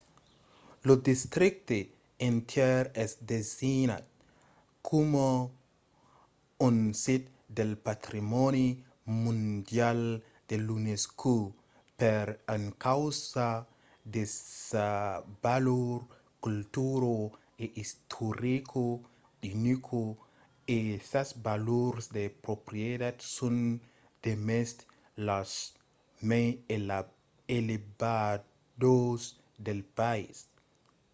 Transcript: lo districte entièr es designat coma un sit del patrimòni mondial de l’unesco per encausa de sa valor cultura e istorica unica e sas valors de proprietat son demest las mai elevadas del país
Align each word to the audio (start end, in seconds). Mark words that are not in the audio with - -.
lo 0.89 0.93
districte 1.07 1.77
entièr 2.27 2.83
es 3.03 3.11
designat 3.33 4.05
coma 4.87 5.27
un 6.67 6.77
sit 7.03 7.23
del 7.57 7.71
patrimòni 7.87 8.65
mondial 9.23 10.01
de 10.49 10.55
l’unesco 10.65 11.35
per 11.99 12.25
encausa 12.57 13.49
de 14.13 14.23
sa 14.69 14.89
valor 15.43 15.95
cultura 16.45 17.13
e 17.63 17.65
istorica 17.83 18.81
unica 19.53 20.03
e 20.75 20.77
sas 21.11 21.29
valors 21.47 22.03
de 22.17 22.23
proprietat 22.45 23.15
son 23.37 23.57
demest 24.25 24.77
las 25.27 25.49
mai 26.29 26.47
elevadas 27.57 29.21
del 29.65 29.81
país 30.01 30.37